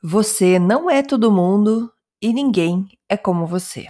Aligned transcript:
Você 0.00 0.60
não 0.60 0.88
é 0.88 1.02
todo 1.02 1.32
mundo 1.32 1.92
e 2.22 2.32
ninguém 2.32 2.86
é 3.08 3.16
como 3.16 3.48
você. 3.48 3.88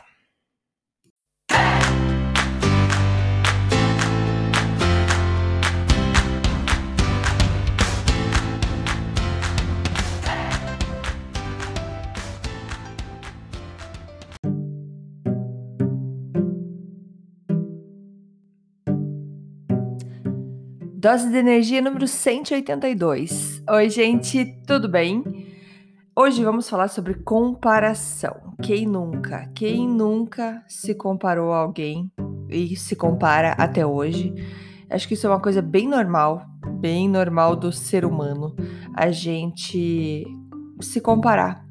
Dose 20.81 21.31
de 21.31 21.37
energia 21.37 21.83
número 21.83 22.09
182. 22.09 23.63
Oi, 23.69 23.91
gente, 23.91 24.59
tudo 24.67 24.89
bem? 24.89 25.38
Hoje 26.21 26.43
vamos 26.43 26.69
falar 26.69 26.89
sobre 26.89 27.15
comparação. 27.15 28.53
Quem 28.61 28.85
nunca? 28.85 29.49
Quem 29.55 29.87
nunca 29.87 30.65
se 30.67 30.93
comparou 30.93 31.53
a 31.53 31.59
alguém 31.59 32.11
e 32.49 32.75
se 32.75 32.97
compara 32.97 33.53
até 33.53 33.87
hoje? 33.87 34.35
Acho 34.91 35.07
que 35.07 35.15
isso 35.15 35.29
é 35.29 35.31
uma 35.31 35.39
coisa 35.39 35.63
bem 35.63 35.87
normal, 35.87 36.45
bem 36.81 37.09
normal 37.09 37.55
do 37.55 37.71
ser 37.71 38.05
humano, 38.05 38.57
a 38.97 39.13
gente 39.13 40.27
se 40.81 41.01
comparar 41.01 41.65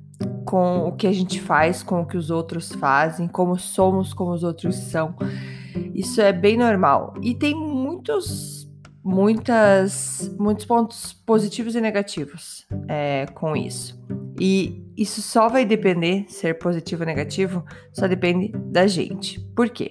com 0.45 0.87
o 0.87 0.95
que 0.95 1.07
a 1.07 1.11
gente 1.11 1.41
faz, 1.41 1.83
com 1.83 1.99
o 1.99 2.05
que 2.05 2.15
os 2.15 2.29
outros 2.29 2.71
fazem, 2.71 3.27
como 3.27 3.59
somos, 3.59 4.13
como 4.13 4.31
os 4.31 4.43
outros 4.45 4.77
são. 4.77 5.13
Isso 5.93 6.21
é 6.21 6.31
bem 6.31 6.55
normal. 6.55 7.15
E 7.21 7.35
tem 7.35 7.53
muitos 7.53 8.65
muitas, 9.03 10.33
muitos 10.39 10.63
pontos 10.63 11.11
positivos 11.11 11.75
e 11.75 11.81
negativos 11.81 12.65
é, 12.87 13.25
com 13.33 13.53
isso. 13.53 13.97
E 14.39 14.83
isso 14.95 15.21
só 15.21 15.47
vai 15.47 15.65
depender, 15.65 16.25
ser 16.27 16.57
positivo 16.57 17.03
ou 17.03 17.07
negativo, 17.07 17.63
só 17.91 18.07
depende 18.07 18.51
da 18.71 18.87
gente. 18.87 19.39
Por 19.55 19.69
quê? 19.69 19.89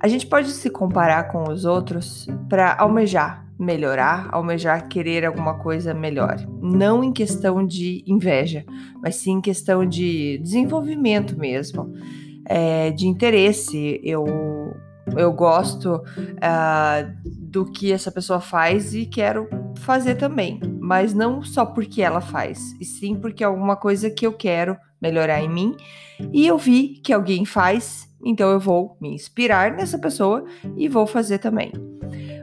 A 0.00 0.08
gente 0.08 0.26
pode 0.26 0.50
se 0.50 0.70
comparar 0.70 1.24
com 1.24 1.50
os 1.50 1.64
outros 1.64 2.26
para 2.48 2.76
almejar 2.78 3.48
melhorar, 3.58 4.28
almejar 4.30 4.86
querer 4.86 5.24
alguma 5.24 5.58
coisa 5.58 5.92
melhor. 5.92 6.36
Não 6.62 7.02
em 7.02 7.12
questão 7.12 7.66
de 7.66 8.04
inveja, 8.06 8.64
mas 9.02 9.16
sim 9.16 9.32
em 9.32 9.40
questão 9.40 9.84
de 9.84 10.38
desenvolvimento 10.38 11.36
mesmo, 11.36 11.92
é, 12.46 12.90
de 12.92 13.08
interesse. 13.08 14.00
Eu 14.04 14.24
eu 15.16 15.32
gosto 15.32 15.94
uh, 15.94 17.16
do 17.24 17.64
que 17.64 17.90
essa 17.90 18.12
pessoa 18.12 18.40
faz 18.40 18.94
e 18.94 19.06
quero 19.06 19.48
fazer 19.78 20.16
também, 20.16 20.60
mas 20.88 21.12
não 21.12 21.42
só 21.42 21.66
porque 21.66 22.00
ela 22.00 22.22
faz, 22.22 22.74
e 22.80 22.84
sim 22.86 23.14
porque 23.14 23.44
é 23.44 23.46
alguma 23.46 23.76
coisa 23.76 24.08
que 24.08 24.26
eu 24.26 24.32
quero 24.32 24.74
melhorar 24.98 25.38
em 25.42 25.48
mim 25.48 25.76
e 26.32 26.46
eu 26.46 26.56
vi 26.56 26.98
que 27.04 27.12
alguém 27.12 27.44
faz, 27.44 28.08
então 28.24 28.50
eu 28.50 28.58
vou 28.58 28.96
me 28.98 29.12
inspirar 29.12 29.72
nessa 29.72 29.98
pessoa 29.98 30.46
e 30.78 30.88
vou 30.88 31.06
fazer 31.06 31.40
também. 31.40 31.72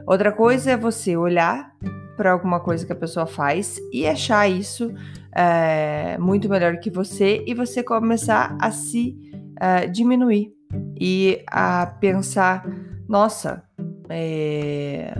Outra 0.06 0.30
coisa 0.30 0.70
é 0.70 0.76
você 0.76 1.16
olhar 1.16 1.72
para 2.16 2.30
alguma 2.30 2.60
coisa 2.60 2.86
que 2.86 2.92
a 2.92 2.96
pessoa 2.96 3.26
faz 3.26 3.80
e 3.92 4.06
achar 4.06 4.48
isso 4.48 4.94
é, 5.34 6.16
muito 6.16 6.48
melhor 6.48 6.78
que 6.78 6.88
você 6.88 7.42
e 7.48 7.52
você 7.52 7.82
começar 7.82 8.56
a 8.60 8.70
se 8.70 9.16
é, 9.60 9.88
diminuir 9.88 10.52
e 11.00 11.42
a 11.48 11.84
pensar: 11.84 12.64
nossa, 13.08 13.64
é, 14.08 15.12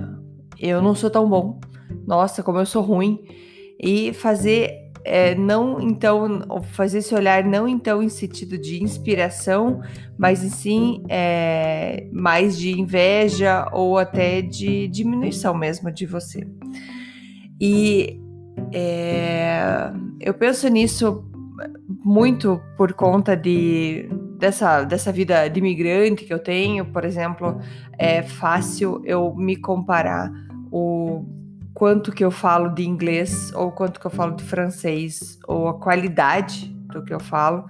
eu 0.60 0.80
não 0.80 0.94
sou 0.94 1.10
tão 1.10 1.28
bom, 1.28 1.58
nossa, 2.06 2.42
como 2.42 2.58
eu 2.58 2.66
sou 2.66 2.82
ruim, 2.82 3.20
e 3.80 4.12
fazer. 4.12 4.84
É, 5.08 5.36
não 5.36 5.80
então 5.80 6.40
fazer 6.72 6.98
esse 6.98 7.14
olhar 7.14 7.44
não 7.44 7.68
então 7.68 8.02
em 8.02 8.08
sentido 8.08 8.58
de 8.58 8.82
inspiração, 8.82 9.80
mas 10.18 10.40
sim 10.40 11.04
é, 11.08 12.08
mais 12.12 12.58
de 12.58 12.72
inveja 12.72 13.68
ou 13.72 13.98
até 13.98 14.42
de 14.42 14.88
diminuição 14.88 15.54
mesmo 15.54 15.92
de 15.92 16.06
você. 16.06 16.44
E 17.60 18.20
é, 18.72 19.92
eu 20.20 20.34
penso 20.34 20.66
nisso 20.66 21.24
muito 22.04 22.60
por 22.76 22.92
conta 22.92 23.36
de 23.36 24.08
dessa, 24.38 24.84
dessa 24.84 25.10
vida 25.12 25.48
de 25.48 25.58
imigrante 25.58 26.24
que 26.24 26.32
eu 26.32 26.38
tenho, 26.38 26.84
por 26.86 27.04
exemplo, 27.04 27.58
é 27.98 28.22
fácil 28.22 29.00
eu 29.04 29.34
me 29.34 29.56
comparar 29.56 30.30
o 30.70 31.24
quanto 31.76 32.10
que 32.10 32.24
eu 32.24 32.30
falo 32.30 32.70
de 32.70 32.88
inglês 32.88 33.52
ou 33.54 33.70
quanto 33.70 34.00
que 34.00 34.06
eu 34.06 34.10
falo 34.10 34.34
de 34.34 34.42
francês 34.42 35.38
ou 35.46 35.68
a 35.68 35.74
qualidade 35.74 36.74
do 36.90 37.04
que 37.04 37.12
eu 37.12 37.20
falo 37.20 37.66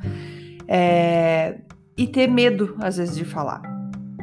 é, 0.69 1.59
e 1.97 2.07
ter 2.07 2.29
medo 2.29 2.77
às 2.79 2.99
vezes 2.99 3.17
de 3.17 3.25
falar. 3.25 3.61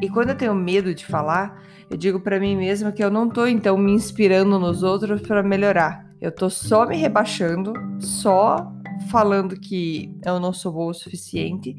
E 0.01 0.09
quando 0.09 0.29
eu 0.29 0.37
tenho 0.37 0.55
medo 0.55 0.95
de 0.95 1.05
falar, 1.05 1.61
eu 1.89 1.97
digo 1.97 2.21
para 2.21 2.39
mim 2.39 2.55
mesma 2.55 2.93
que 2.93 3.03
eu 3.03 3.11
não 3.11 3.27
tô 3.27 3.45
então 3.45 3.77
me 3.77 3.91
inspirando 3.91 4.57
nos 4.57 4.83
outros 4.83 5.19
para 5.19 5.43
melhorar. 5.43 6.07
Eu 6.21 6.31
tô 6.31 6.49
só 6.49 6.85
me 6.85 6.95
rebaixando, 6.95 7.73
só 7.99 8.71
falando 9.11 9.59
que 9.59 10.17
eu 10.25 10.39
não 10.39 10.53
sou 10.53 10.71
boa 10.71 10.91
o 10.91 10.93
suficiente 10.93 11.75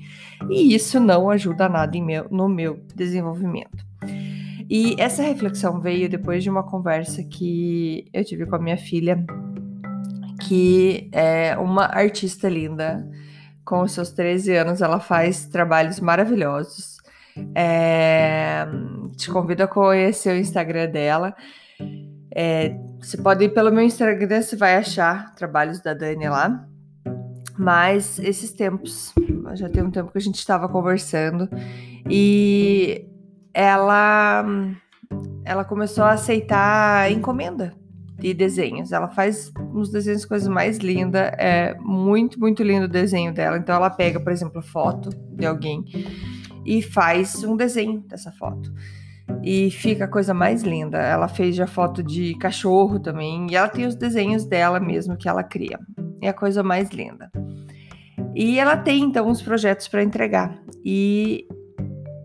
e 0.51 0.75
isso 0.75 1.01
não 1.01 1.31
ajuda 1.31 1.71
nada 1.71 1.99
meu, 1.99 2.27
no 2.31 2.51
meu 2.51 2.85
desenvolvimento. 2.95 3.94
E 4.69 4.97
essa 4.99 5.23
reflexão 5.23 5.81
veio 5.81 6.09
depois 6.09 6.43
de 6.43 6.51
uma 6.51 6.63
conversa 6.63 7.23
que 7.23 8.09
eu 8.13 8.25
tive 8.25 8.47
com 8.47 8.57
a 8.57 8.59
minha 8.59 8.79
filha, 8.79 9.25
que 10.47 11.09
é 11.13 11.57
uma 11.59 11.85
artista 11.85 12.49
linda. 12.49 13.09
Com 13.65 13.81
os 13.81 13.93
seus 13.93 14.11
13 14.11 14.57
anos, 14.57 14.83
ela 14.83 15.01
faz 15.01 15.47
trabalhos 15.47 15.99
maravilhosos. 16.01 16.99
É, 17.55 18.67
te 19.17 19.31
convido 19.31 19.63
a 19.63 19.69
conhecer 19.69 20.35
o 20.35 20.39
Instagram 20.39 20.91
dela. 20.91 21.35
É, 22.35 22.77
você 23.01 23.17
pode 23.17 23.45
ir 23.45 23.51
pelo 23.51 23.73
meu 23.73 23.85
Instagram, 23.85 24.43
você 24.43 24.57
vai 24.57 24.77
achar 24.77 25.35
trabalhos 25.35 25.81
da 25.81 25.95
Dani 25.95 26.29
lá. 26.29 26.67
Mas 27.57 28.19
esses 28.19 28.53
tempos, 28.53 29.15
já 29.55 29.69
tem 29.69 29.83
um 29.83 29.91
tempo 29.91 30.11
que 30.11 30.19
a 30.19 30.21
gente 30.21 30.39
estava 30.39 30.69
conversando 30.69 31.49
e 32.11 33.07
ela 33.55 34.45
ela 35.45 35.65
começou 35.65 36.05
a 36.05 36.13
aceitar 36.13 37.11
encomenda 37.13 37.73
de 38.19 38.35
desenhos. 38.35 38.91
Ela 38.93 39.09
faz 39.09 39.53
uns 39.73 39.91
desenhos 39.91 40.25
coisas 40.25 40.49
mais 40.49 40.79
lindas, 40.79 41.31
é 41.39 41.77
muito 41.81 42.39
muito 42.41 42.63
lindo 42.63 42.87
o 42.87 42.89
desenho 42.89 43.33
dela. 43.33 43.57
Então 43.57 43.75
ela 43.75 43.91
pega, 43.91 44.19
por 44.19 44.33
exemplo, 44.33 44.61
foto 44.61 45.11
de 45.31 45.47
alguém 45.47 45.85
e 46.67 46.83
faz 46.83 47.45
um 47.45 47.57
desenho 47.57 48.01
dessa 48.01 48.33
foto. 48.33 48.73
E 49.43 49.71
fica 49.71 50.05
a 50.05 50.09
coisa 50.09 50.35
mais 50.35 50.63
linda. 50.63 50.99
Ela 50.99 51.29
fez 51.29 51.57
já 51.57 51.67
foto 51.67 52.03
de 52.03 52.35
cachorro 52.39 52.99
também. 52.99 53.47
E 53.51 53.57
ela 53.57 53.69
tem 53.69 53.87
os 53.87 53.95
desenhos 53.95 54.45
dela 54.45 54.81
mesmo 54.81 55.17
que 55.17 55.29
ela 55.29 55.43
cria. 55.43 55.79
É 56.21 56.29
a 56.29 56.35
coisa 56.35 56.63
mais 56.63 56.91
linda. 56.91 57.31
E 58.35 58.59
ela 58.59 58.77
tem 58.77 59.05
então 59.05 59.29
uns 59.29 59.41
projetos 59.41 59.87
para 59.87 60.03
entregar. 60.03 60.59
E, 60.85 61.47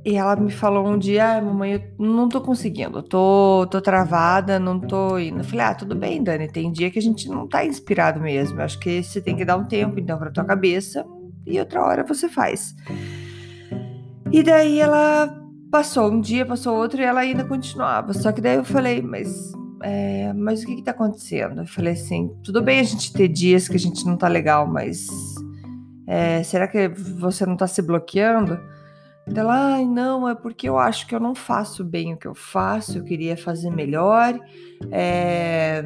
e 0.06 0.16
ela 0.16 0.36
me 0.36 0.52
falou 0.52 0.88
um 0.88 0.98
dia: 0.98 1.38
ah, 1.38 1.42
mamãe, 1.42 1.74
eu 1.74 1.82
não 1.98 2.30
tô 2.30 2.40
conseguindo, 2.42 3.02
tô, 3.04 3.68
tô 3.70 3.82
travada, 3.82 4.60
não 4.60 4.80
tô 4.80 5.18
indo. 5.20 5.40
Eu 5.40 5.44
falei: 5.44 5.66
ah, 5.66 5.76
tudo 5.76 5.96
bem, 5.96 6.24
Dani, 6.24 6.48
tem 6.48 6.72
dia 6.72 6.90
que 6.90 7.00
a 7.00 7.02
gente 7.02 7.28
não 7.28 7.48
tá 7.48 7.66
inspirado 7.66 8.20
mesmo. 8.20 8.60
Eu 8.60 8.66
acho 8.66 8.80
que 8.80 9.04
você 9.04 9.22
tem 9.22 9.36
que 9.36 9.44
dar 9.44 9.58
um 9.58 9.66
tempo 9.66 10.00
então 10.00 10.18
para 10.18 10.32
tua 10.32 10.46
cabeça 10.46 11.06
e 11.46 11.60
outra 11.60 11.84
hora 11.84 12.04
você 12.04 12.30
faz. 12.30 12.76
E 14.32 14.42
daí 14.42 14.80
ela 14.80 15.36
passou 15.70 16.12
um 16.12 16.22
dia, 16.22 16.46
passou 16.46 16.78
outro 16.78 17.02
e 17.02 17.04
ela 17.04 17.20
ainda 17.20 17.44
continuava. 17.44 18.14
Só 18.14 18.32
que 18.32 18.40
daí 18.40 18.56
eu 18.56 18.64
falei: 18.64 19.02
mas 19.02 19.52
é, 19.84 20.32
mas 20.34 20.64
o 20.64 20.66
que, 20.66 20.78
que 20.78 20.84
tá 20.84 20.92
acontecendo? 20.92 21.62
Eu 21.62 21.68
falei 21.68 21.94
assim: 21.94 22.32
tudo 22.44 22.62
bem 22.62 22.80
a 22.80 22.84
gente 22.84 23.12
ter 23.12 23.28
dias 23.28 23.68
que 23.68 23.76
a 23.76 23.80
gente 23.80 24.06
não 24.06 24.16
tá 24.16 24.30
legal, 24.30 24.66
mas 24.66 25.08
é, 26.08 26.42
será 26.44 26.68
que 26.68 26.88
você 26.88 27.46
não 27.46 27.54
está 27.54 27.68
se 27.68 27.82
bloqueando? 27.82 28.60
Ela, 29.36 29.76
ai, 29.76 29.86
não, 29.86 30.28
é 30.28 30.36
porque 30.36 30.68
eu 30.68 30.78
acho 30.78 31.08
que 31.08 31.16
eu 31.16 31.20
não 31.20 31.36
faço 31.36 31.84
bem 31.84 32.14
o 32.14 32.18
que 32.18 32.28
eu 32.28 32.36
faço, 32.36 32.98
eu 32.98 33.04
queria 33.04 33.38
fazer 33.38 33.70
melhor. 33.70 34.40
É, 34.92 35.84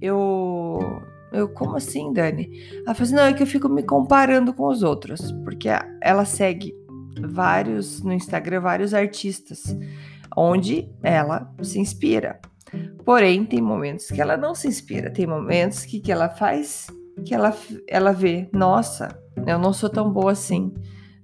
eu, 0.00 0.80
eu, 1.32 1.48
como 1.48 1.76
assim, 1.76 2.12
Dani? 2.12 2.50
Ela 2.84 2.94
falou 2.94 3.06
assim, 3.06 3.14
não, 3.14 3.24
é 3.24 3.32
que 3.32 3.42
eu 3.42 3.46
fico 3.46 3.68
me 3.68 3.82
comparando 3.82 4.52
com 4.52 4.66
os 4.66 4.82
outros, 4.82 5.32
porque 5.44 5.68
ela 6.00 6.24
segue 6.24 6.74
vários, 7.20 8.02
no 8.02 8.12
Instagram, 8.12 8.60
vários 8.60 8.92
artistas, 8.92 9.76
onde 10.36 10.88
ela 11.02 11.52
se 11.62 11.78
inspira. 11.78 12.40
Porém, 13.04 13.44
tem 13.44 13.60
momentos 13.60 14.06
que 14.08 14.20
ela 14.20 14.36
não 14.36 14.54
se 14.54 14.66
inspira, 14.66 15.10
tem 15.10 15.26
momentos 15.26 15.84
que, 15.84 16.00
que 16.00 16.10
ela 16.10 16.28
faz, 16.28 16.88
que 17.24 17.34
ela, 17.34 17.56
ela 17.88 18.12
vê, 18.12 18.48
nossa, 18.52 19.16
eu 19.46 19.58
não 19.58 19.72
sou 19.72 19.88
tão 19.88 20.10
boa 20.10 20.32
assim. 20.32 20.72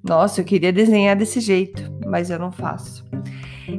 Nossa, 0.02 0.40
eu 0.40 0.44
queria 0.44 0.72
desenhar 0.72 1.16
desse 1.16 1.40
jeito, 1.40 1.82
mas 2.06 2.30
eu 2.30 2.38
não 2.38 2.50
faço. 2.50 3.04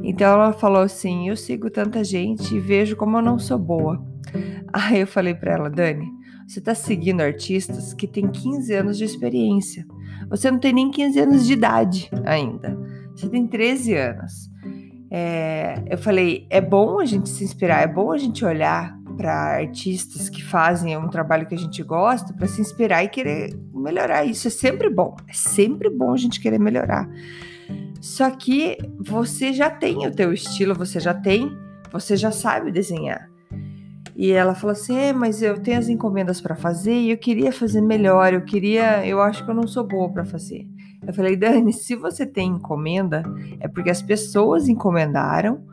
Então 0.03 0.27
ela 0.27 0.53
falou 0.53 0.81
assim: 0.81 1.29
Eu 1.29 1.35
sigo 1.35 1.69
tanta 1.69 2.03
gente 2.03 2.55
e 2.55 2.59
vejo 2.59 2.95
como 2.95 3.17
eu 3.17 3.21
não 3.21 3.39
sou 3.39 3.57
boa. 3.57 4.03
Aí 4.71 5.01
eu 5.01 5.07
falei 5.07 5.33
para 5.33 5.53
ela, 5.53 5.69
Dani, 5.69 6.07
você 6.47 6.59
está 6.59 6.73
seguindo 6.75 7.21
artistas 7.21 7.93
que 7.93 8.07
têm 8.07 8.27
15 8.27 8.73
anos 8.73 8.97
de 8.97 9.03
experiência. 9.03 9.85
Você 10.29 10.49
não 10.49 10.59
tem 10.59 10.73
nem 10.73 10.91
15 10.91 11.19
anos 11.19 11.45
de 11.45 11.53
idade 11.53 12.09
ainda. 12.25 12.77
Você 13.15 13.27
tem 13.27 13.45
13 13.47 13.95
anos. 13.95 14.49
É, 15.09 15.83
eu 15.89 15.97
falei, 15.97 16.47
é 16.49 16.61
bom 16.61 16.99
a 16.99 17.05
gente 17.05 17.27
se 17.27 17.43
inspirar, 17.43 17.81
é 17.81 17.87
bom 17.87 18.13
a 18.13 18.17
gente 18.17 18.45
olhar 18.45 18.97
para 19.17 19.57
artistas 19.57 20.29
que 20.29 20.41
fazem 20.41 20.97
um 20.97 21.09
trabalho 21.09 21.45
que 21.45 21.53
a 21.53 21.57
gente 21.57 21.83
gosta 21.83 22.33
para 22.33 22.47
se 22.47 22.61
inspirar 22.61 23.03
e 23.03 23.09
querer 23.09 23.53
melhorar. 23.81 24.25
Isso 24.25 24.47
é 24.47 24.51
sempre 24.51 24.89
bom. 24.89 25.15
É 25.27 25.33
sempre 25.33 25.89
bom 25.89 26.13
a 26.13 26.17
gente 26.17 26.39
querer 26.39 26.59
melhorar. 26.59 27.09
Só 27.99 28.29
que 28.31 28.77
você 28.99 29.53
já 29.53 29.69
tem 29.69 30.07
o 30.07 30.11
teu 30.11 30.33
estilo, 30.33 30.73
você 30.73 30.99
já 30.99 31.13
tem, 31.13 31.55
você 31.91 32.15
já 32.15 32.31
sabe 32.31 32.71
desenhar. 32.71 33.29
E 34.15 34.31
ela 34.31 34.55
falou 34.55 34.73
assim: 34.73 34.95
é, 34.95 35.13
mas 35.13 35.41
eu 35.41 35.59
tenho 35.59 35.79
as 35.79 35.89
encomendas 35.89 36.41
para 36.41 36.55
fazer 36.55 36.93
e 36.93 37.11
eu 37.11 37.17
queria 37.17 37.51
fazer 37.51 37.81
melhor, 37.81 38.33
eu 38.33 38.41
queria, 38.41 39.05
eu 39.05 39.21
acho 39.21 39.43
que 39.43 39.51
eu 39.51 39.55
não 39.55 39.67
sou 39.67 39.85
boa 39.85 40.11
para 40.11 40.25
fazer. 40.25 40.67
Eu 41.05 41.13
falei, 41.13 41.35
Dani, 41.35 41.73
se 41.73 41.95
você 41.95 42.25
tem 42.25 42.49
encomenda, 42.49 43.23
é 43.59 43.67
porque 43.67 43.89
as 43.89 44.01
pessoas 44.01 44.67
encomendaram 44.67 45.63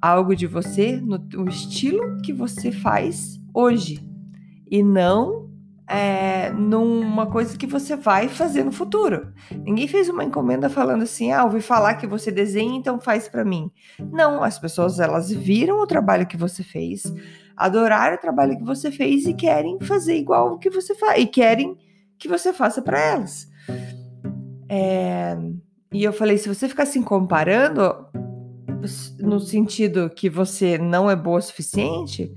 algo 0.00 0.34
de 0.34 0.46
você 0.46 0.98
no, 1.00 1.18
no 1.18 1.48
estilo 1.48 2.16
que 2.22 2.32
você 2.32 2.72
faz 2.72 3.38
hoje 3.52 4.02
e 4.70 4.82
não 4.82 5.49
é, 5.90 6.50
numa 6.50 7.26
coisa 7.26 7.58
que 7.58 7.66
você 7.66 7.96
vai 7.96 8.28
fazer 8.28 8.62
no 8.62 8.70
futuro. 8.70 9.32
Ninguém 9.50 9.88
fez 9.88 10.08
uma 10.08 10.22
encomenda 10.22 10.70
falando 10.70 11.02
assim, 11.02 11.32
ah, 11.32 11.42
ouvi 11.42 11.60
falar 11.60 11.94
que 11.94 12.06
você 12.06 12.30
desenha, 12.30 12.78
então 12.78 13.00
faz 13.00 13.28
para 13.28 13.44
mim. 13.44 13.68
Não, 14.12 14.40
as 14.44 14.56
pessoas 14.56 15.00
elas 15.00 15.32
viram 15.32 15.80
o 15.80 15.86
trabalho 15.88 16.28
que 16.28 16.36
você 16.36 16.62
fez, 16.62 17.12
adoraram 17.56 18.14
o 18.14 18.20
trabalho 18.20 18.56
que 18.56 18.62
você 18.62 18.92
fez 18.92 19.26
e 19.26 19.34
querem 19.34 19.80
fazer 19.80 20.16
igual 20.16 20.52
o 20.52 20.58
que 20.58 20.70
você 20.70 20.94
faz 20.94 21.20
e 21.20 21.26
querem 21.26 21.76
que 22.16 22.28
você 22.28 22.52
faça 22.52 22.80
para 22.80 23.00
elas. 23.00 23.48
É, 24.68 25.36
e 25.92 26.04
eu 26.04 26.12
falei, 26.12 26.38
se 26.38 26.48
você 26.48 26.68
ficar 26.68 26.86
se 26.86 27.02
comparando 27.02 28.06
no 29.18 29.40
sentido 29.40 30.08
que 30.08 30.30
você 30.30 30.78
não 30.78 31.10
é 31.10 31.16
boa 31.16 31.38
o 31.38 31.42
suficiente, 31.42 32.32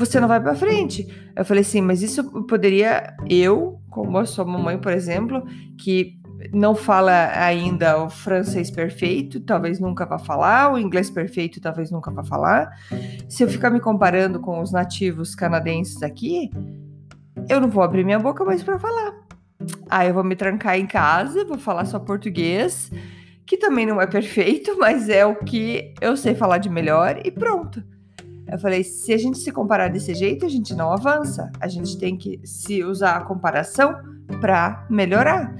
você 0.00 0.18
não 0.18 0.26
vai 0.26 0.40
para 0.40 0.54
frente. 0.54 1.06
Eu 1.36 1.44
falei 1.44 1.60
assim, 1.60 1.82
mas 1.82 2.02
isso 2.02 2.24
poderia 2.46 3.14
eu, 3.28 3.78
como 3.90 4.16
a 4.18 4.24
sua 4.24 4.44
mamãe, 4.46 4.78
por 4.78 4.92
exemplo, 4.92 5.44
que 5.78 6.18
não 6.54 6.74
fala 6.74 7.30
ainda 7.34 8.02
o 8.02 8.08
francês 8.08 8.70
perfeito, 8.70 9.40
talvez 9.40 9.78
nunca 9.78 10.06
vá 10.06 10.18
falar, 10.18 10.72
o 10.72 10.78
inglês 10.78 11.10
perfeito, 11.10 11.60
talvez 11.60 11.90
nunca 11.90 12.10
vá 12.10 12.24
falar. 12.24 12.70
Se 13.28 13.42
eu 13.42 13.48
ficar 13.48 13.68
me 13.68 13.78
comparando 13.78 14.40
com 14.40 14.60
os 14.62 14.72
nativos 14.72 15.34
canadenses 15.34 16.02
aqui, 16.02 16.50
eu 17.46 17.60
não 17.60 17.68
vou 17.68 17.82
abrir 17.82 18.02
minha 18.02 18.18
boca 18.18 18.42
mais 18.42 18.62
para 18.62 18.78
falar. 18.78 19.12
Aí 19.90 20.08
eu 20.08 20.14
vou 20.14 20.24
me 20.24 20.34
trancar 20.34 20.78
em 20.78 20.86
casa, 20.86 21.44
vou 21.44 21.58
falar 21.58 21.84
só 21.84 21.98
português, 21.98 22.90
que 23.44 23.58
também 23.58 23.84
não 23.84 24.00
é 24.00 24.06
perfeito, 24.06 24.76
mas 24.80 25.10
é 25.10 25.26
o 25.26 25.36
que 25.36 25.94
eu 26.00 26.16
sei 26.16 26.34
falar 26.34 26.56
de 26.56 26.70
melhor 26.70 27.20
e 27.22 27.30
pronto. 27.30 27.84
Eu 28.50 28.58
falei, 28.58 28.82
se 28.82 29.12
a 29.12 29.18
gente 29.18 29.38
se 29.38 29.52
comparar 29.52 29.88
desse 29.88 30.14
jeito, 30.14 30.44
a 30.44 30.48
gente 30.48 30.74
não 30.74 30.92
avança. 30.92 31.50
A 31.60 31.68
gente 31.68 31.98
tem 31.98 32.16
que 32.16 32.40
se 32.44 32.82
usar 32.82 33.16
a 33.16 33.24
comparação 33.24 33.94
para 34.40 34.86
melhorar. 34.90 35.54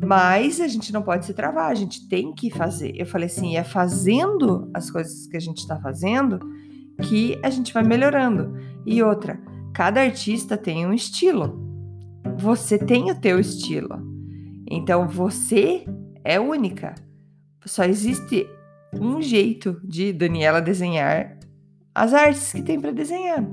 Mas 0.00 0.60
a 0.60 0.68
gente 0.68 0.92
não 0.92 1.02
pode 1.02 1.26
se 1.26 1.34
travar, 1.34 1.70
a 1.70 1.74
gente 1.74 2.08
tem 2.08 2.32
que 2.32 2.50
fazer. 2.50 2.92
Eu 2.96 3.06
falei 3.06 3.26
assim, 3.26 3.56
é 3.56 3.64
fazendo 3.64 4.70
as 4.72 4.90
coisas 4.90 5.26
que 5.26 5.36
a 5.36 5.40
gente 5.40 5.58
está 5.58 5.76
fazendo 5.80 6.38
que 7.02 7.38
a 7.42 7.50
gente 7.50 7.72
vai 7.72 7.82
melhorando. 7.82 8.56
E 8.84 9.02
outra, 9.02 9.40
cada 9.72 10.00
artista 10.00 10.56
tem 10.56 10.86
um 10.86 10.92
estilo 10.92 11.68
você 12.36 12.78
tem 12.78 13.10
o 13.10 13.20
teu 13.20 13.38
estilo. 13.38 14.00
Então 14.70 15.08
você 15.08 15.84
é 16.24 16.38
única. 16.38 16.94
Só 17.64 17.84
existe 17.84 18.46
um 18.92 19.20
jeito 19.20 19.80
de 19.84 20.12
Daniela 20.12 20.60
desenhar 20.60 21.37
as 22.02 22.14
artes 22.14 22.52
que 22.52 22.62
tem 22.62 22.80
para 22.80 22.92
desenhar. 22.92 23.44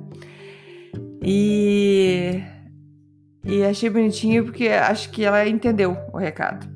E 1.21 2.41
e 3.43 3.63
achei 3.63 3.89
bonitinho 3.89 4.45
porque 4.45 4.67
acho 4.69 5.11
que 5.11 5.23
ela 5.23 5.47
entendeu 5.47 5.95
o 6.11 6.17
recado 6.17 6.67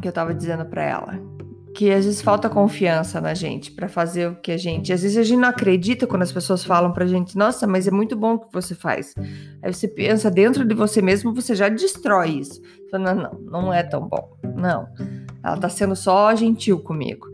que 0.00 0.08
eu 0.08 0.12
tava 0.12 0.34
dizendo 0.34 0.66
para 0.66 0.82
ela 0.82 1.34
que 1.74 1.90
às 1.90 2.04
vezes 2.04 2.22
falta 2.22 2.48
confiança 2.48 3.20
na 3.20 3.34
gente 3.34 3.72
para 3.72 3.88
fazer 3.88 4.28
o 4.28 4.36
que 4.36 4.52
a 4.52 4.56
gente. 4.56 4.92
Às 4.92 5.02
vezes 5.02 5.16
a 5.16 5.24
gente 5.24 5.40
não 5.40 5.48
acredita 5.48 6.06
quando 6.06 6.22
as 6.22 6.30
pessoas 6.30 6.62
falam 6.64 6.92
pra 6.92 7.04
gente, 7.04 7.36
nossa, 7.36 7.66
mas 7.66 7.88
é 7.88 7.90
muito 7.90 8.14
bom 8.14 8.34
o 8.34 8.38
que 8.38 8.52
você 8.52 8.76
faz. 8.76 9.12
Aí 9.60 9.74
você 9.74 9.88
pensa 9.88 10.30
dentro 10.30 10.64
de 10.64 10.72
você 10.72 11.02
mesmo, 11.02 11.34
você 11.34 11.54
já 11.54 11.68
destrói 11.68 12.38
isso. 12.38 12.62
Você 12.62 12.90
fala, 12.90 13.12
não, 13.12 13.22
não, 13.22 13.62
não 13.62 13.74
é 13.74 13.82
tão 13.82 14.08
bom. 14.08 14.36
Não. 14.54 14.86
Ela 15.42 15.56
tá 15.56 15.68
sendo 15.68 15.96
só 15.96 16.32
gentil 16.36 16.78
comigo. 16.78 17.26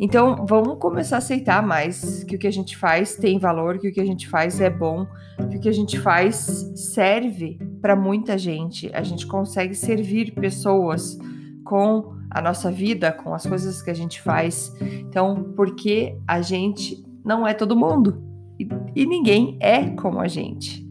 Então, 0.00 0.46
vamos 0.48 0.78
começar 0.78 1.16
a 1.16 1.18
aceitar 1.18 1.60
mais 1.60 2.22
que 2.24 2.36
o 2.36 2.38
que 2.38 2.46
a 2.46 2.52
gente 2.52 2.76
faz 2.76 3.16
tem 3.16 3.38
valor, 3.38 3.78
que 3.78 3.88
o 3.88 3.92
que 3.92 4.00
a 4.00 4.04
gente 4.04 4.28
faz 4.28 4.60
é 4.60 4.70
bom, 4.70 5.06
que 5.50 5.56
o 5.56 5.60
que 5.60 5.68
a 5.68 5.72
gente 5.72 5.98
faz 5.98 6.70
serve 6.76 7.58
para 7.82 7.96
muita 7.96 8.38
gente. 8.38 8.90
A 8.94 9.02
gente 9.02 9.26
consegue 9.26 9.74
servir 9.74 10.32
pessoas 10.32 11.18
com 11.64 12.16
a 12.30 12.40
nossa 12.40 12.70
vida, 12.70 13.10
com 13.10 13.34
as 13.34 13.44
coisas 13.44 13.82
que 13.82 13.90
a 13.90 13.94
gente 13.94 14.22
faz. 14.22 14.72
Então, 14.80 15.52
porque 15.56 16.16
a 16.26 16.40
gente 16.40 17.04
não 17.24 17.46
é 17.46 17.52
todo 17.52 17.76
mundo 17.76 18.22
e, 18.58 18.68
e 18.94 19.06
ninguém 19.06 19.58
é 19.60 19.90
como 19.90 20.20
a 20.20 20.28
gente. 20.28 20.86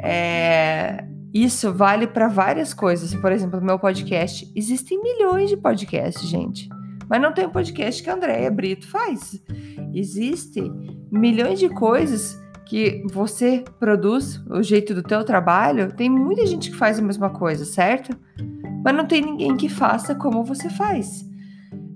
É, 0.00 1.04
isso 1.32 1.72
vale 1.72 2.06
para 2.06 2.28
várias 2.28 2.72
coisas. 2.72 3.14
Por 3.14 3.32
exemplo, 3.32 3.58
no 3.58 3.66
meu 3.66 3.78
podcast, 3.78 4.50
existem 4.54 5.00
milhões 5.02 5.50
de 5.50 5.56
podcasts, 5.56 6.28
gente. 6.28 6.68
Mas 7.08 7.20
não 7.20 7.32
tem 7.32 7.46
um 7.46 7.50
podcast 7.50 8.02
que 8.02 8.10
a 8.10 8.14
Andréia 8.14 8.50
Brito 8.50 8.86
faz. 8.88 9.42
Existem 9.92 10.72
milhões 11.10 11.58
de 11.58 11.68
coisas 11.68 12.42
que 12.66 13.02
você 13.12 13.62
produz, 13.78 14.42
o 14.48 14.62
jeito 14.62 14.94
do 14.94 15.02
teu 15.02 15.22
trabalho. 15.24 15.92
Tem 15.92 16.08
muita 16.08 16.46
gente 16.46 16.70
que 16.70 16.76
faz 16.76 16.98
a 16.98 17.02
mesma 17.02 17.30
coisa, 17.30 17.64
certo? 17.64 18.16
mas 18.84 18.94
não 18.94 19.06
tem 19.06 19.22
ninguém 19.22 19.56
que 19.56 19.68
faça 19.68 20.14
como 20.14 20.44
você 20.44 20.68
faz. 20.68 21.26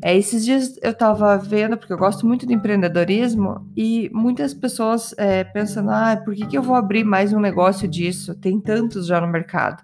É, 0.03 0.17
esses 0.17 0.45
dias 0.45 0.79
eu 0.81 0.93
estava 0.93 1.37
vendo, 1.37 1.77
porque 1.77 1.93
eu 1.93 1.99
gosto 1.99 2.27
muito 2.27 2.47
de 2.47 2.55
empreendedorismo, 2.55 3.69
e 3.77 4.09
muitas 4.13 4.55
pessoas 4.55 5.15
é, 5.19 5.45
pensando: 5.45 5.91
ah, 5.91 6.17
por 6.25 6.35
que, 6.35 6.47
que 6.47 6.57
eu 6.57 6.63
vou 6.63 6.77
abrir 6.77 7.05
mais 7.05 7.33
um 7.33 7.41
negócio 7.41 7.87
disso? 7.87 8.35
Tem 8.35 8.59
tantos 8.59 9.07
já 9.07 9.21
no 9.21 9.27
mercado. 9.27 9.83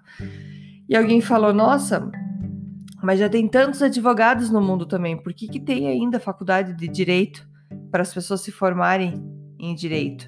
E 0.89 0.95
alguém 0.95 1.21
falou: 1.21 1.53
nossa, 1.53 2.09
mas 3.05 3.19
já 3.19 3.29
tem 3.29 3.47
tantos 3.47 3.83
advogados 3.83 4.49
no 4.49 4.59
mundo 4.59 4.83
também, 4.83 5.15
por 5.15 5.31
que, 5.31 5.47
que 5.47 5.59
tem 5.59 5.87
ainda 5.87 6.19
faculdade 6.19 6.73
de 6.73 6.87
direito 6.87 7.47
para 7.91 8.01
as 8.01 8.11
pessoas 8.11 8.41
se 8.41 8.51
formarem 8.51 9.23
em 9.59 9.75
direito? 9.75 10.27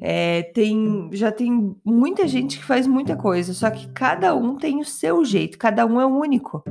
É, 0.00 0.42
tem, 0.54 1.10
já 1.12 1.32
tem 1.32 1.74
muita 1.84 2.28
gente 2.28 2.58
que 2.58 2.64
faz 2.64 2.86
muita 2.86 3.16
coisa, 3.16 3.52
só 3.52 3.70
que 3.70 3.88
cada 3.88 4.36
um 4.36 4.56
tem 4.56 4.78
o 4.78 4.84
seu 4.84 5.24
jeito, 5.24 5.58
cada 5.58 5.84
um 5.84 6.00
é 6.00 6.06
único. 6.06 6.62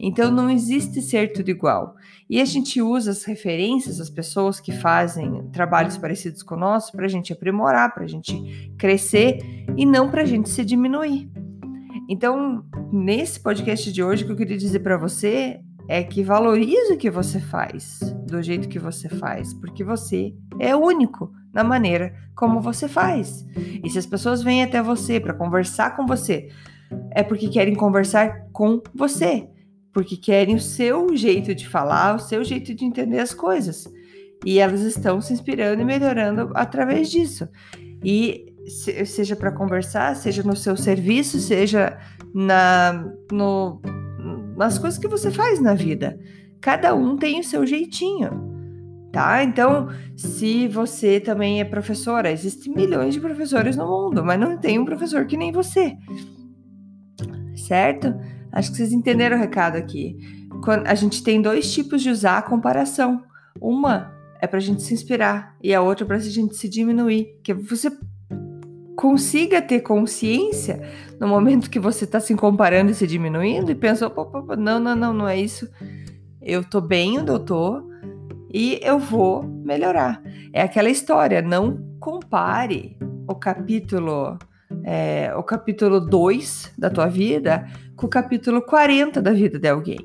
Então 0.00 0.30
não 0.30 0.48
existe 0.48 1.02
ser 1.02 1.32
tudo 1.32 1.50
igual. 1.50 1.94
E 2.30 2.40
a 2.40 2.44
gente 2.44 2.80
usa 2.80 3.10
as 3.10 3.24
referências, 3.24 4.00
as 4.00 4.08
pessoas 4.08 4.60
que 4.60 4.72
fazem 4.72 5.46
trabalhos 5.52 5.98
parecidos 5.98 6.42
com 6.42 6.54
o 6.54 6.58
nosso, 6.58 6.92
para 6.92 7.04
a 7.04 7.08
gente 7.08 7.32
aprimorar, 7.34 7.92
para 7.92 8.04
a 8.04 8.08
gente 8.08 8.72
crescer 8.78 9.40
e 9.76 9.84
não 9.84 10.08
para 10.08 10.22
a 10.22 10.26
gente 10.26 10.48
se 10.48 10.64
diminuir. 10.64 11.28
Então, 12.08 12.64
nesse 12.90 13.38
podcast 13.38 13.92
de 13.92 14.02
hoje, 14.02 14.22
o 14.22 14.26
que 14.26 14.32
eu 14.32 14.36
queria 14.36 14.56
dizer 14.56 14.80
para 14.80 14.96
você 14.96 15.60
é 15.86 16.02
que 16.02 16.22
valorize 16.22 16.94
o 16.94 16.96
que 16.96 17.10
você 17.10 17.38
faz, 17.38 17.98
do 18.26 18.42
jeito 18.42 18.68
que 18.68 18.78
você 18.78 19.10
faz, 19.10 19.52
porque 19.52 19.84
você 19.84 20.34
é 20.58 20.74
único 20.74 21.30
na 21.52 21.62
maneira 21.62 22.14
como 22.34 22.62
você 22.62 22.88
faz. 22.88 23.44
E 23.84 23.90
se 23.90 23.98
as 23.98 24.06
pessoas 24.06 24.42
vêm 24.42 24.62
até 24.62 24.80
você 24.80 25.20
para 25.20 25.34
conversar 25.34 25.96
com 25.96 26.06
você, 26.06 26.48
é 27.10 27.22
porque 27.22 27.48
querem 27.48 27.74
conversar 27.74 28.46
com 28.52 28.80
você, 28.94 29.46
porque 29.92 30.16
querem 30.16 30.54
o 30.54 30.60
seu 30.60 31.14
jeito 31.14 31.54
de 31.54 31.68
falar, 31.68 32.16
o 32.16 32.20
seu 32.20 32.42
jeito 32.42 32.74
de 32.74 32.86
entender 32.86 33.18
as 33.18 33.34
coisas. 33.34 33.86
E 34.46 34.58
elas 34.58 34.80
estão 34.80 35.20
se 35.20 35.34
inspirando 35.34 35.82
e 35.82 35.84
melhorando 35.84 36.52
através 36.54 37.10
disso. 37.10 37.48
E 38.02 38.47
seja 38.68 39.34
para 39.34 39.52
conversar, 39.52 40.14
seja 40.16 40.42
no 40.42 40.56
seu 40.56 40.76
serviço, 40.76 41.38
seja 41.38 41.98
na, 42.34 43.10
no, 43.32 43.80
nas 44.56 44.78
coisas 44.78 44.98
que 44.98 45.08
você 45.08 45.30
faz 45.30 45.60
na 45.60 45.74
vida. 45.74 46.18
Cada 46.60 46.94
um 46.94 47.16
tem 47.16 47.40
o 47.40 47.44
seu 47.44 47.66
jeitinho 47.66 48.58
tá? 49.12 49.42
Então, 49.42 49.88
se 50.16 50.68
você 50.68 51.18
também 51.18 51.60
é 51.60 51.64
professora, 51.64 52.30
existem 52.30 52.72
milhões 52.72 53.14
de 53.14 53.20
professores 53.20 53.76
no 53.76 53.86
mundo, 53.86 54.24
mas 54.24 54.38
não 54.38 54.56
tem 54.56 54.78
um 54.78 54.84
professor 54.84 55.26
que 55.26 55.36
nem 55.36 55.50
você, 55.50 55.96
certo? 57.56 58.14
Acho 58.52 58.70
que 58.70 58.76
vocês 58.76 58.92
entenderam 58.92 59.36
o 59.36 59.40
recado 59.40 59.76
aqui. 59.76 60.16
Quando 60.64 60.86
a 60.86 60.94
gente 60.94 61.22
tem 61.22 61.40
dois 61.40 61.72
tipos 61.72 62.02
de 62.02 62.10
usar 62.10 62.38
a 62.38 62.42
comparação. 62.42 63.22
Uma 63.60 64.12
é 64.40 64.46
para 64.46 64.58
a 64.58 64.62
gente 64.62 64.82
se 64.82 64.94
inspirar 64.94 65.56
e 65.62 65.74
a 65.74 65.82
outra 65.82 66.06
para 66.06 66.16
a 66.16 66.20
gente 66.20 66.56
se 66.56 66.68
diminuir. 66.68 67.38
Que 67.42 67.52
você 67.52 67.90
consiga 68.98 69.62
ter 69.62 69.78
consciência 69.82 70.82
no 71.20 71.28
momento 71.28 71.70
que 71.70 71.78
você 71.78 72.02
está 72.02 72.18
se 72.18 72.34
comparando 72.34 72.90
e 72.90 72.94
se 72.94 73.06
diminuindo 73.06 73.70
e 73.70 73.74
pensa, 73.76 74.12
não, 74.58 74.80
não, 74.80 74.96
não, 74.96 75.12
não 75.14 75.28
é 75.28 75.38
isso. 75.38 75.70
Eu 76.42 76.64
tô 76.64 76.80
bem 76.80 77.24
tô 77.38 77.88
e 78.52 78.80
eu 78.82 78.98
vou 78.98 79.44
melhorar. 79.44 80.20
É 80.52 80.62
aquela 80.62 80.90
história, 80.90 81.40
não 81.40 81.78
compare 82.00 82.98
o 83.28 83.36
capítulo 83.36 84.36
é, 84.82 85.32
o 85.36 85.44
capítulo 85.44 86.00
2 86.00 86.74
da 86.76 86.90
tua 86.90 87.06
vida 87.06 87.68
com 87.94 88.06
o 88.06 88.10
capítulo 88.10 88.60
40 88.60 89.22
da 89.22 89.32
vida 89.32 89.60
de 89.60 89.68
alguém. 89.68 90.00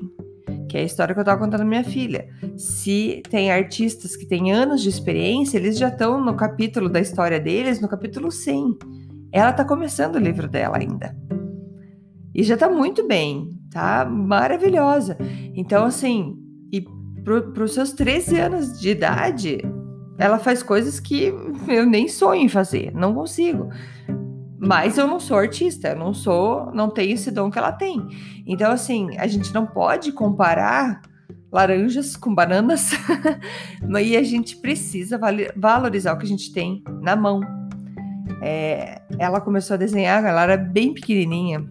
Que 0.74 0.78
é 0.78 0.80
a 0.80 0.86
história 0.86 1.14
que 1.14 1.20
eu 1.20 1.24
tava 1.24 1.38
contando 1.38 1.60
à 1.60 1.64
minha 1.64 1.84
filha. 1.84 2.28
Se 2.56 3.22
tem 3.30 3.48
artistas 3.48 4.16
que 4.16 4.26
têm 4.26 4.52
anos 4.52 4.82
de 4.82 4.88
experiência, 4.88 5.56
eles 5.56 5.78
já 5.78 5.86
estão 5.86 6.20
no 6.20 6.34
capítulo 6.34 6.88
da 6.88 6.98
história 6.98 7.38
deles, 7.38 7.80
no 7.80 7.86
capítulo 7.86 8.32
100. 8.32 8.76
Ela 9.30 9.52
tá 9.52 9.64
começando 9.64 10.16
o 10.16 10.18
livro 10.18 10.48
dela 10.48 10.76
ainda. 10.76 11.16
E 12.34 12.42
já 12.42 12.56
tá 12.56 12.68
muito 12.68 13.06
bem, 13.06 13.50
tá 13.70 14.04
maravilhosa. 14.04 15.16
Então, 15.54 15.84
assim, 15.84 16.36
e 16.72 16.84
para 17.22 17.62
os 17.62 17.72
seus 17.72 17.92
13 17.92 18.40
anos 18.40 18.80
de 18.80 18.90
idade, 18.90 19.58
ela 20.18 20.40
faz 20.40 20.60
coisas 20.60 20.98
que 20.98 21.32
eu 21.68 21.86
nem 21.86 22.08
sonho 22.08 22.42
em 22.42 22.48
fazer, 22.48 22.92
não 22.92 23.14
consigo. 23.14 23.68
Mas 24.58 24.96
eu 24.96 25.06
não 25.06 25.18
sou 25.18 25.36
artista, 25.36 25.88
eu 25.88 25.96
não 25.96 26.14
sou, 26.14 26.70
não 26.72 26.88
tenho 26.88 27.14
esse 27.14 27.30
dom 27.30 27.50
que 27.50 27.58
ela 27.58 27.72
tem. 27.72 28.00
Então, 28.46 28.70
assim, 28.70 29.16
a 29.18 29.26
gente 29.26 29.52
não 29.52 29.66
pode 29.66 30.12
comparar 30.12 31.02
laranjas 31.54 32.16
com 32.16 32.34
bananas, 32.34 32.90
e 34.02 34.16
a 34.16 34.22
gente 34.22 34.56
precisa 34.56 35.20
valorizar 35.56 36.12
o 36.12 36.18
que 36.18 36.24
a 36.24 36.28
gente 36.28 36.52
tem 36.52 36.82
na 37.00 37.14
mão. 37.14 37.40
É, 38.42 39.00
ela 39.18 39.40
começou 39.40 39.74
a 39.74 39.78
desenhar, 39.78 40.24
ela 40.24 40.42
era 40.42 40.56
bem 40.56 40.92
pequenininha. 40.92 41.64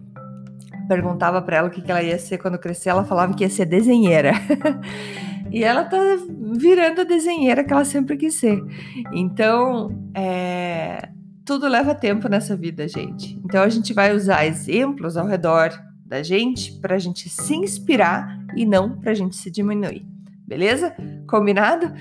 Perguntava 0.88 1.40
para 1.42 1.58
ela 1.58 1.68
o 1.68 1.70
que, 1.70 1.82
que 1.82 1.90
ela 1.90 2.02
ia 2.02 2.18
ser 2.18 2.38
quando 2.38 2.58
crescer, 2.58 2.90
ela 2.90 3.04
falava 3.04 3.34
que 3.34 3.44
ia 3.44 3.50
ser 3.50 3.66
desenheira. 3.66 4.32
e 5.52 5.62
ela 5.62 5.84
tá 5.84 5.98
virando 6.52 7.02
a 7.02 7.04
desenheira 7.04 7.62
que 7.62 7.72
ela 7.72 7.84
sempre 7.84 8.16
quis 8.16 8.34
ser. 8.34 8.62
Então, 9.12 9.90
é, 10.14 11.10
tudo 11.44 11.68
leva 11.68 11.94
tempo 11.94 12.28
nessa 12.28 12.56
vida, 12.56 12.88
gente. 12.88 13.38
Então 13.44 13.62
a 13.62 13.68
gente 13.68 13.92
vai 13.92 14.14
usar 14.14 14.46
exemplos 14.46 15.16
ao 15.16 15.26
redor 15.26 15.70
da 16.04 16.22
gente 16.22 16.72
para 16.80 16.96
a 16.96 16.98
gente 16.98 17.28
se 17.28 17.54
inspirar 17.54 18.38
e 18.56 18.64
não 18.64 18.98
para 18.98 19.10
a 19.10 19.14
gente 19.14 19.36
se 19.36 19.50
diminuir. 19.50 20.06
Beleza? 20.46 20.94
Combinado? 21.26 21.92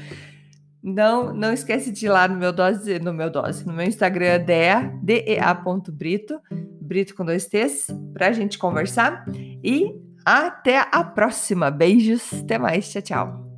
Não, 0.83 1.33
não 1.33 1.53
esquece 1.53 1.91
de 1.91 2.05
ir 2.05 2.09
lá 2.09 2.27
no 2.27 2.35
meu 2.35 2.51
dose, 2.51 2.99
no 2.99 3.13
meu 3.13 3.29
dose, 3.29 3.65
no 3.65 3.73
meu 3.73 3.85
Instagram 3.85 4.43
dea, 4.43 4.91
dea.brito, 5.01 6.41
brito 6.81 7.15
com 7.15 7.23
dois 7.23 7.47
T's, 7.47 7.87
para 8.13 8.27
a 8.27 8.31
gente 8.33 8.57
conversar. 8.57 9.25
E 9.63 9.95
até 10.25 10.85
a 10.91 11.03
próxima. 11.03 11.71
Beijos, 11.71 12.33
até 12.33 12.57
mais, 12.57 12.91
tchau, 12.91 13.01
tchau. 13.01 13.52